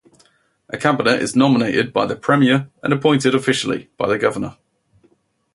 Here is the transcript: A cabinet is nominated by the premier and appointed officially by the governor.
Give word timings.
A 0.69 0.79
cabinet 0.79 1.21
is 1.21 1.35
nominated 1.35 1.93
by 1.93 2.07
the 2.07 2.15
premier 2.15 2.71
and 2.81 2.91
appointed 2.91 3.35
officially 3.35 3.91
by 3.97 4.07
the 4.07 4.17
governor. 4.17 4.57